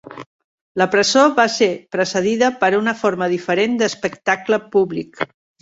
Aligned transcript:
La 0.81 0.87
presó 0.93 1.25
va 1.41 1.45
ser 1.57 1.67
precedida 1.97 2.49
per 2.63 2.71
una 2.79 2.97
forma 3.05 3.31
diferent 3.37 3.79
d'espectacle 3.83 4.61
públic. 4.79 5.25